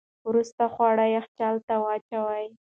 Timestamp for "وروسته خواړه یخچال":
0.29-1.55